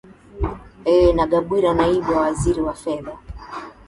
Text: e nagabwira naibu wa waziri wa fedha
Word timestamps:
e 0.93 0.95
nagabwira 1.15 1.69
naibu 1.77 2.09
wa 2.13 2.21
waziri 2.23 2.61
wa 2.67 2.73
fedha 2.81 3.13